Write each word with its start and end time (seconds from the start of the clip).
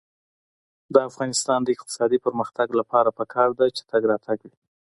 د 0.93 0.95
افغانستان 1.09 1.59
د 1.63 1.69
اقتصادي 1.75 2.19
پرمختګ 2.25 2.67
لپاره 2.79 3.09
پکار 3.19 3.49
ده 3.59 3.67
چې 3.75 3.81
تګ 3.91 4.01
راتګ 4.11 4.39
وي. 4.47 4.57